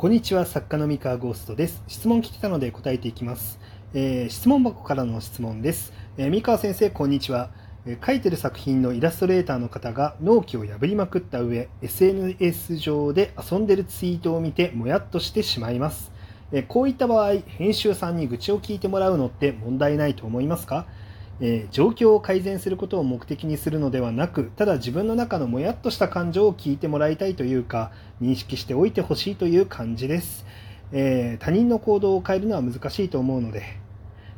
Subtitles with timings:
[0.00, 1.82] こんにちは、作家の三河ゴーストです。
[1.88, 3.58] 質問来てたので答えていきます。
[3.94, 5.92] えー質問箱からの質問です。
[6.16, 7.50] えー三河先生、こんにちは。
[7.84, 16.12] え書いてる作品のイラストレーターの方が納期を破りまくった上、SNS 上で遊んでるツイートを見てもやっとしてしまいます。
[16.52, 20.86] えこういった場合、編集さんに愚痴を聞いてもらうのって問題ないと思いますか？
[21.40, 30.44] えー状況を改善することを目的にするのではなくただ自分の中のもやっとした感情を聞いてもらいたいというか認識しておいてほしいという感じです、
[30.92, 33.62] えー他人の行動を変えるのは難しいと思うので、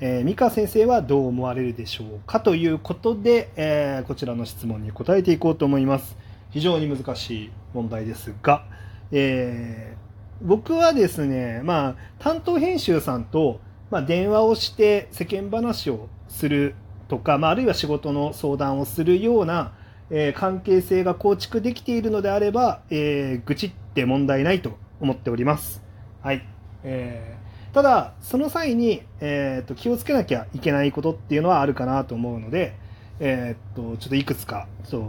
[0.00, 6.16] えー三川先生はどう思われるでしょうかということで、えこちらの質問に答えていこうと思います。
[6.50, 8.64] 非常に難しい問題ですが、
[9.12, 10.06] えー
[10.42, 13.60] 僕はですね、まあ、担当編集さんと、
[13.90, 16.74] まあ、電話をして世間話をする
[17.08, 19.72] とか、まあ、あるいは仕事の相談をするような、
[20.10, 25.82] えー関係性が構築できているのであれば、えー愚痴って問題ないと思っております。
[26.22, 26.44] はい。
[26.84, 32.74] えーただ、その際に、えーと気をつけなきゃいけないことっていうのはあるかなと思うので、
[33.20, 35.02] えーとちょっといくつかちょっ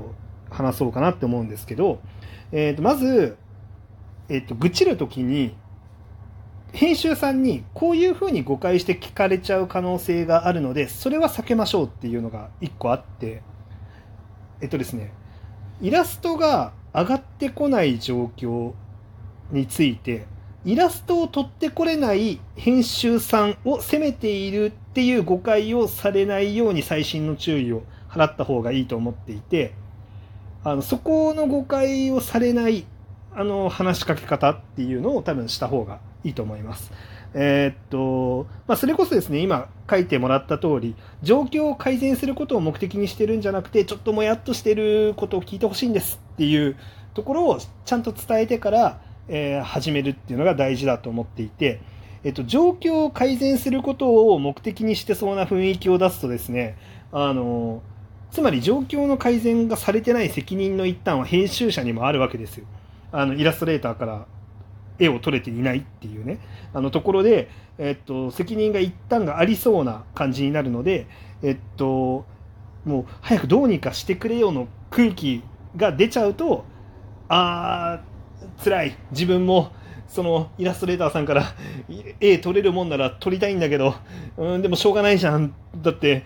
[0.49, 1.99] と話そうかなって思うんですけど、
[2.51, 3.37] えーとまず、
[4.29, 5.55] えっと、愚痴るときに、
[6.73, 13.41] 編集さんにこういうふうに誤解して聞かれちゃう可能性があるので、それは避けましょうっていうのが一個あって、
[14.61, 15.11] えっとですね、
[15.81, 18.73] イラストが上がってこない状況
[19.51, 20.25] について、
[20.65, 29.73] イラストを取ってこれない編集さんを責めているっていう誤解をされないように細心の注意を払った方がいいと思っていて、
[30.63, 32.85] あのそこの誤解をされない
[33.33, 36.91] あの話しかけ方っていうのを多分した方がいいと思います。
[37.33, 46.75] えーっと、まあ、それこそですね、今書いてもらった通り、状況を改善することを目的にしてるんじゃなくて、ちょっともやっとしてることを聞いてほしいんですっていう
[47.13, 51.81] ところをちゃんと伝えてから、えー始めるっていうのが大事だと思っていて、
[52.23, 56.77] えっと、状況を改善することを目的にしてそうな雰囲気を出すとですね、
[57.11, 57.81] あの、
[58.31, 62.65] つまり状況の改善がされてない責任の一端は編集者にもあるわけですよ。
[63.11, 64.25] あのイラストレーターから
[64.99, 66.39] 絵を撮れていないっていうね。
[66.73, 71.07] あのところで、えっと、責任が一旦がありそうな感じになるので、
[71.43, 72.25] えっと、
[72.85, 75.43] もう早くどうにかしてくれよの空気
[75.75, 76.65] が出ちゃうと
[77.29, 78.97] あー辛い。
[79.11, 79.71] 自分も
[80.07, 81.43] そのイラストレーターさんから
[82.21, 83.95] 絵撮れるもんなら撮りたいんだけど
[84.37, 85.53] うんでもしょうがないじゃん。
[85.81, 86.23] だって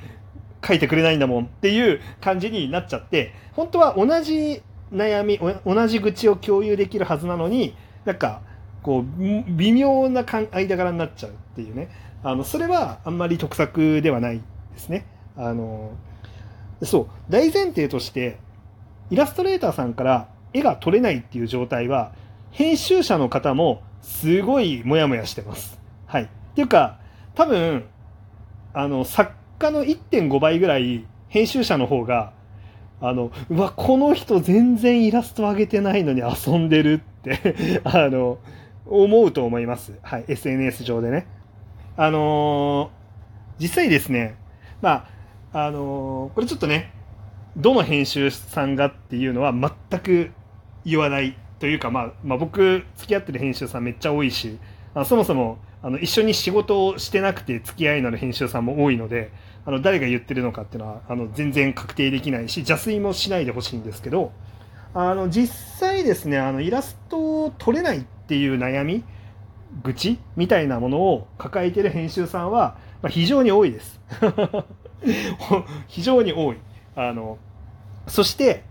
[0.66, 4.62] 書いてくれないんだもんっていう感じになっちゃって本当は同じ
[4.94, 8.42] 悩み同じ愚痴を共有できるはずなのになんか
[8.84, 11.90] こう微妙な間柄になっちゃうっていうね。
[12.24, 14.42] あのそれはあんまり得策ではない
[14.74, 15.06] ですね。
[15.36, 15.92] あの
[16.84, 17.08] そう。
[17.30, 18.38] 大前提として
[19.10, 22.14] イラストレーターさんから絵が撮れないっていう状態は
[22.52, 25.80] 編集者の方もすごいモヤモヤしてます。
[26.06, 26.24] はい。
[26.24, 27.00] っていうか
[27.36, 27.86] 多分
[28.74, 32.34] あの作家の1.5倍ぐらい編集者の方が
[33.00, 37.82] あのうわこの人全然イラスト上げてないのに遊んでるって。
[37.84, 38.38] あの
[38.92, 41.28] 思うと思います、はい、SNS 上でね。
[41.98, 43.02] あのー
[43.60, 44.36] 実際ですね
[44.82, 45.08] ま
[45.54, 46.94] ああのーこれちょっとね
[47.58, 50.32] どの編集さんがっていうのは全く
[50.86, 54.58] 言わないというか、まあ、まあ僕付き合ってる編集さんめっちゃ多いし
[54.94, 59.32] あそもそもあの一緒に仕事をしてなくて付き合いのある編集さんも多いので
[59.66, 64.32] あの誰が言ってるのかっていうのはあの全然確定できないし邪推もしないでほしいんですけど
[64.94, 69.04] あの実際ですねあのイラストを撮れないっていう悩み
[69.84, 74.02] 愚痴みたいなものを抱えてる編集さんは、まあ、非常に多いです。
[75.88, 76.58] 非常に多い。
[76.96, 77.38] あの
[78.08, 78.64] そして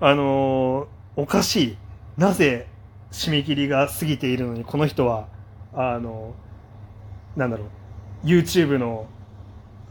[0.00, 1.76] あのおかしい
[2.16, 2.66] なぜ
[3.12, 5.28] 締め切りが過ぎているのにこの人は
[5.72, 6.34] あの
[7.36, 7.64] なんだろ
[8.24, 9.06] う YouTube の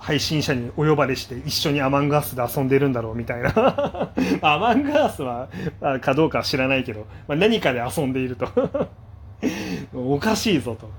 [0.02, 3.52] 配信者にお呼ばれして一緒にアマンガースで遊んでるんだろうみたいな。
[4.42, 5.48] アマンガースは
[5.80, 8.48] あかどうかは知らないけど、まあ、何かで遊んでいると。
[9.94, 10.88] おかしいぞと。
[10.88, 10.90] っ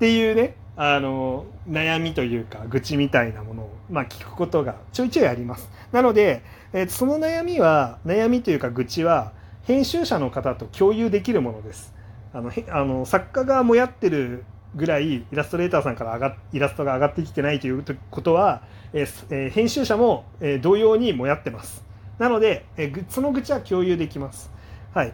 [0.00, 5.70] ていうねあの悩みというか愚痴みたいなものを、まあ、聞くことがちょいちょいあります。
[5.92, 6.42] なので、
[6.74, 9.32] えーその悩みは悩みというか愚痴は
[9.62, 11.94] 編集者の方と共有できるものです。
[12.34, 21.84] あのへあの作家がもやってるぐらいイラストレーターさんから上がイラストが上がってきてないということは、えー編集者も、えー同様にもやってます。
[22.18, 24.50] なので、えーその愚痴は共有できます。
[24.94, 25.12] はい。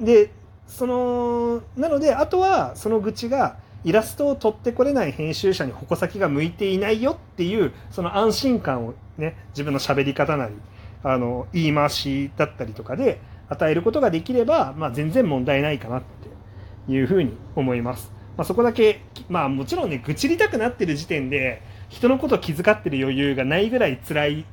[0.00, 0.30] で
[0.66, 10.54] そのなのであとはその愚痴がイラストを取ってこれない編集者に矛先が向いていないよっていうその安心感をね自分の喋り方なり
[11.02, 16.02] あの言い回しだったりとかで与えることができれば、まあ、全然問題ないかなっ
[16.86, 18.10] ていうふうに思います。
[18.36, 24.44] まあ、そこだけ、まあもちろんね、愚痴りたくなってる時点で、人のことを気遣ってる余裕がないぐらい辛い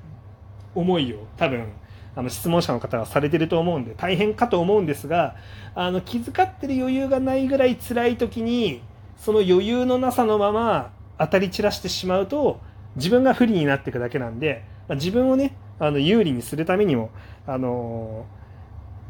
[0.75, 1.67] 思いを多分、
[2.15, 5.35] あの質問者の方はされてると思うんで大変かと思うんですが
[5.75, 8.81] あの気遣ってる余裕がないぐらい辛い時に
[9.17, 12.59] その余裕のなさのまま当たり散らしてしまうと
[12.95, 17.11] 自分が不利になっていくだけなんで、まあ、自分をねあの有利にするためにも、
[17.47, 18.25] あの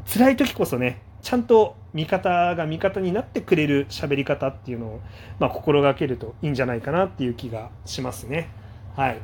[0.06, 5.00] ー、辛い時こそねちゃんと味方が味方になってくれる喋り方っていうのを、
[5.38, 8.50] まあ、心がけるといいんじゃないかなっていう気がしますね。
[8.96, 9.18] はい。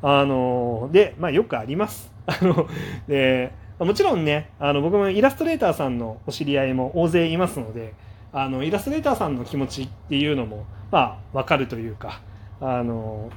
[0.00, 2.12] あのー、で、まあ、よくあります。
[2.26, 2.68] あの、
[3.06, 7.94] で、もちろんね、あの僕もイラストレーターさんのお知り合いも大勢いますので、
[8.32, 12.20] あのイラストレーターさんの気持ちっていうのも、まあ、わかるというか、
[12.60, 13.30] あの、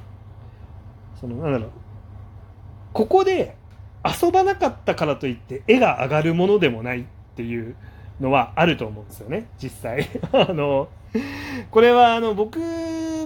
[1.20, 1.70] その、なんだろう、
[2.92, 3.56] ここで
[4.04, 7.04] 遊ばなかったからといって絵が上がるものでもないっ
[7.34, 7.76] ていう
[8.20, 10.08] のはあると思うんですよね実際。
[10.32, 10.88] あの
[11.70, 12.58] これはあの僕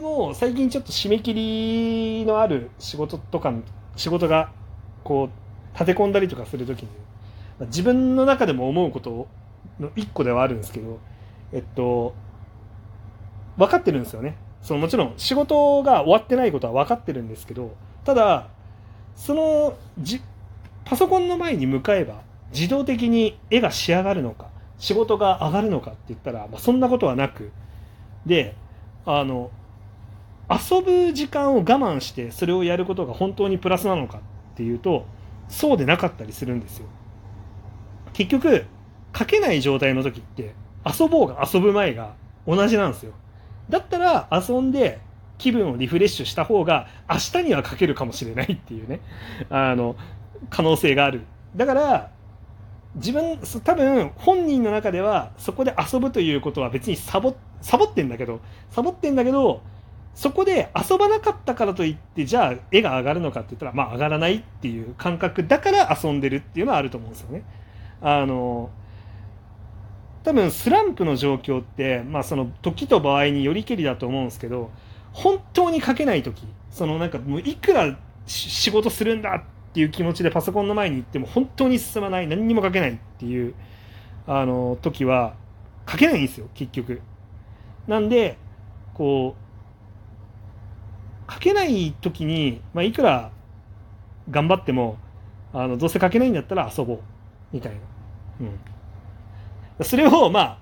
[0.03, 3.53] も最近ちょっと締め切りのある仕事とか
[3.97, 4.51] 仕事が
[5.05, 6.89] こう立て込んだりとかする時に
[7.67, 9.29] 自分の中でも思うこと
[9.79, 10.99] の一個ではあるんですけど
[11.53, 12.15] えっと
[13.57, 14.37] 分かってるんですよね。
[14.63, 18.49] そのもちろん仕事が終わってないことは分かってるんですけどただ
[19.17, 20.21] そのじ
[20.85, 22.21] パソコンの前に向かえば
[22.53, 24.50] 自動的に絵が仕上がるのか
[24.81, 27.53] 仕事が上がるのかって言ったら、まあ、そんなことはなく
[28.27, 28.57] で
[29.07, 29.51] あの
[30.51, 34.21] 遊ぶ時間を我慢してそれをやることが本当にプラスなのかっ
[34.57, 35.07] ていうと
[35.49, 36.87] そうでなかったりするんですよ。
[38.13, 38.67] 結局
[39.17, 40.55] 書けない状態の時って
[40.85, 42.15] 遊ぼうが遊ぶ前が
[42.47, 43.13] 同じなんですよ。
[43.69, 45.01] だったら遊んで
[45.39, 49.01] 気分をリフレッシュした方が明日には書けるかもしれないっていうね
[49.49, 49.97] あの
[50.49, 51.23] 可能性がある。
[51.55, 52.11] だから
[52.97, 58.41] 自分多分本人の中ではそこで遊ぶということは別にサボサボってんだけど
[58.71, 59.63] サボってんだけど
[60.15, 67.45] そこで遊ばなかったからといってじゃあ絵が上がるのかって言ったらまあ上がらないっていう感覚だから遊んでるっていうのはあると思うんですよね。
[68.03, 68.71] あの
[70.25, 74.71] 多分スランプの状況って、まあ、その時と場合によりけりだと思うんですけど
[75.13, 83.55] 本当に書けない時そのなんかもういくら仕事するんだっっていう気持ちでパソコンの前に行っても本当に進まない何にも書けないっていう
[84.27, 85.35] あの時は
[85.89, 87.01] 書けないんですよ結局。
[87.87, 88.37] なんで
[88.95, 89.37] こ
[91.29, 93.31] う書けない時に、まあ、いくら
[94.29, 94.99] 頑張っても
[95.53, 97.01] あのどうせ書けないんだったら遊ぼう
[97.53, 97.79] みたいな。
[99.79, 100.59] うん、それをまあ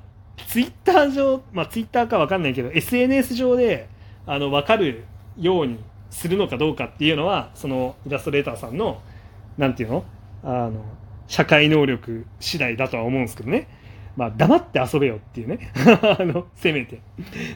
[0.47, 3.89] ツイッター上、まあ、ツイッターか分かんないけど SNS 上で
[4.27, 5.05] あの分かる
[5.39, 5.79] ように
[6.11, 9.01] するのかどうかっていうのはそのイラストレーターさんの
[9.57, 10.05] なんていうの？
[10.45, 10.85] あの
[11.27, 13.69] 社会能力次第だとは思うんですけどね。
[14.17, 15.73] まあ黙って遊べよっていうね。
[16.19, 17.01] あのせめて。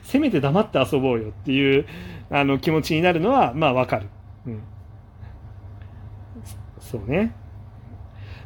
[0.03, 1.87] せめて黙って遊ぼうよっていう
[2.31, 4.09] あの気持ちになるのはまあわかる、
[4.47, 4.63] うん、
[6.81, 7.35] そうね、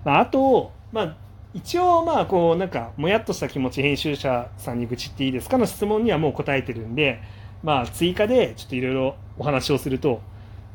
[0.04, 1.16] まあ、あとまあ
[1.54, 7.20] 一応まあこうなんかもやっとした気持ち編集者さんに愚痴っていいですかの質問にはもう答えてるんで
[7.62, 10.20] まあ追加でちょっといろいろお話をすると、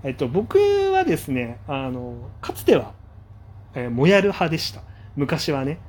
[0.04, 0.58] えっと、僕
[0.92, 2.94] はですねあのかつては、
[3.74, 4.82] えー、もやる派でした。
[5.16, 5.80] 昔はね。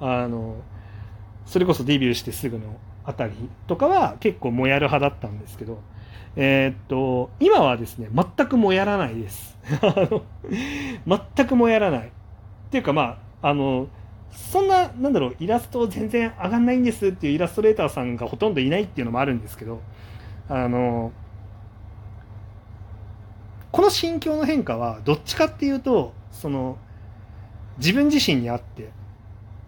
[0.00, 0.56] あの
[1.46, 3.32] それこそデビューしてすぐのあたり
[3.66, 5.80] とかは結構もやる派だったんですけど
[6.34, 9.58] えー、っと今はですね全くもやらないです。
[11.06, 12.08] 全くもやらない。
[12.08, 12.10] っ
[12.70, 13.88] ていうかまああの
[14.32, 19.80] そんな、なんだろう、イラスト全然上がんないんですっていうイラストレーターさんがほとんどいないっていうのもあるんですけど、
[20.54, 21.12] あの、
[23.70, 26.76] この心境の変化はどっちかっていうと、その、
[27.78, 28.90] 自分自身にあって、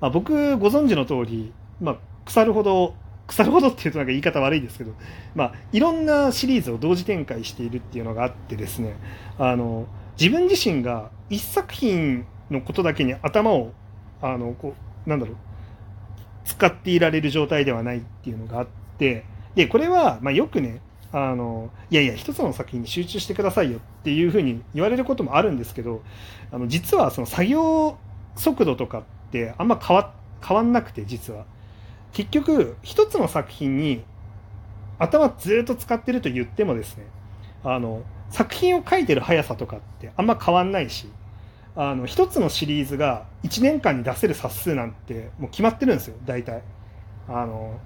[0.03, 2.95] まあ、僕ご存知の通り、まあ、腐るほど、
[3.27, 4.93] 腐るほどっていうとなんか言い方悪いですけど、
[5.35, 8.95] まあ、いろんなシリーズを同時展開しているっていうのがあってですね、
[9.39, 9.87] あの、
[10.21, 13.73] 自分自身が一作品のことだけに頭を、
[14.21, 14.75] あの、こ
[15.07, 15.37] う、なんだろう、
[16.45, 18.67] 使っていられる状態ではないっていうのがあっ
[18.99, 20.81] て、で、これは、まあ、よくね、
[21.13, 26.03] あの、いやいや、一つの作品に集中してくださいよっていうふうに言われることもあるんですけど、
[26.51, 27.97] あの、実はその作業
[28.37, 30.13] 速度とかってあんま変わ、
[30.45, 31.45] 変わんなくて、実は。
[32.13, 34.05] 結局、一つの作品に
[34.99, 37.05] 頭ずっと使ってると言ってもですね、
[37.63, 41.09] あの、作品を書いてる速さとかってあんま変わんないし、
[41.77, 46.63] あの、一つのシリーズが1年間に出せる冊数なんてもう決まってるんですよ、大体。
[47.29, 47.79] あの、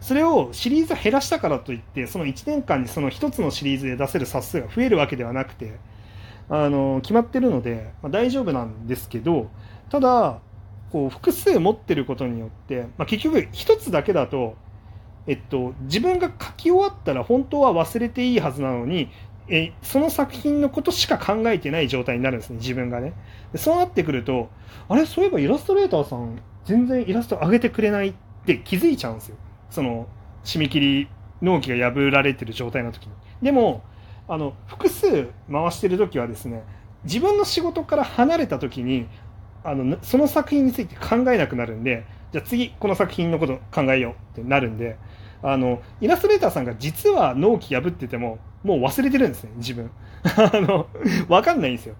[0.00, 5.78] それをシリーズ減らしたからといってその1年間にその1つのシリーズで出せる冊数が増えるわけではなくて
[6.48, 9.48] あの決まってるので、まあ、大丈夫なんですけど
[9.90, 10.40] ただ
[10.92, 14.56] こう複数持ってることによって、まあ、結局1つだけだと
[15.26, 19.08] えっと、自分が書き終わったら本当は忘れていいはずなのに
[19.48, 23.12] えその作品のことしか考えてない状態になるんですね自分がね。
[23.52, 24.48] でそうなってくると
[24.88, 25.06] あれ？
[25.06, 28.14] そういえばイラストレーターさん全然イラスト上げてくれないっ
[28.46, 29.36] て気づいちゃうんですよ。
[29.74, 30.06] その
[30.44, 31.08] 締め切り
[31.42, 33.12] 納期が破られてる状態の時に。
[33.42, 33.82] でも
[34.28, 36.62] あの複数回してる時はですね
[37.02, 39.06] 自分の仕事から離れた時に
[39.64, 44.96] あのその作品について考えなくなるんでじゃあ次この作品のこと考えようってなるんで
[45.42, 49.90] あのイラストレーターさんが実は納期破っててももう忘れてるんですね自分。
[50.24, 50.86] あの
[51.28, 51.96] 分かんないんですよ。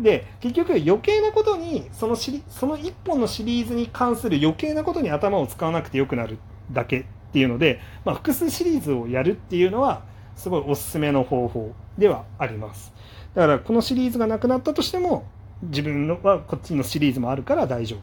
[0.00, 6.38] で結局余計なことにそのシその1本のシリーズに関する余計なことに頭を使わなくてよくなる。
[6.72, 10.02] だけっていうので、まあ、複数シリーズをやるっていうのは
[10.36, 12.92] すごいおすすめの方法ではあります。
[13.34, 15.24] だからこのシリーズがなくなったとしても
[15.62, 17.96] 自分のはこっちのシリーズもあるから大丈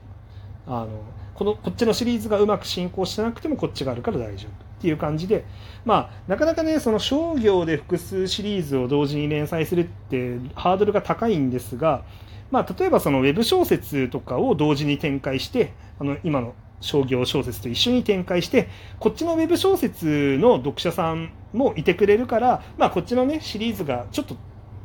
[0.68, 0.74] 夫。
[0.74, 0.90] あの
[1.36, 5.44] このこっちのシリーズがうまく進行してなくてもこっちがあるから大丈夫っていう感じで、
[5.84, 12.04] まあ、なかなかねその商業で複数シリーズを同時に連載するってハードルが高いんですが、
[12.52, 24.36] まあ、例えばそのウェブ小説とかを同時に展開してあの今の商業小説と一緒に展開してこっちのウェブ小説の読者さんもいてくれるから、まあ、こっちのねシリーズがちょっと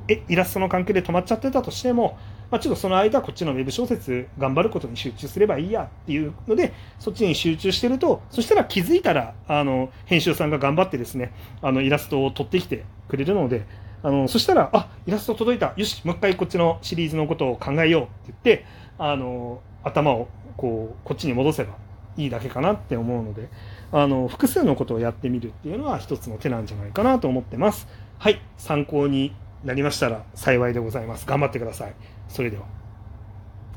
[0.08, 2.18] えイラストの関係で止まっちゃってたとしても
[2.50, 11.32] まあ、ちょっとその間こっちのウェブ小説頑張ることに集中すればいいやっていうのでそっちに集中してるとそしたら気づいたらあの編集さんが頑張ってですね
[11.62, 13.66] あのイラストを撮ってきてくれるので
[14.02, 15.74] あのそしたらあイラスト届いた。
[15.76, 18.66] よしもう一回こっちのシリーズのことを考えようって言って
[18.98, 20.28] あの頭を
[20.60, 21.72] こうこっちに戻せば
[22.18, 23.48] いいだけかなって思うので
[23.92, 27.88] あの複数のことをやってみるっていうのは一つの手なんじゃないかなと思ってます。
[28.18, 31.24] はい参考になりましたら幸いでございます。
[31.26, 31.94] 頑張ってください。
[32.28, 32.79] それでは。